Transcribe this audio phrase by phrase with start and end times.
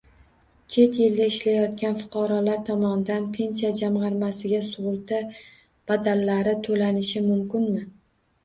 [0.75, 5.21] Chet elda ishlayotgan fuqarolar tomonidan Pensiya jamg‘armasiga sug‘urta
[5.93, 7.87] badallari to‘lanishi mumkinmi?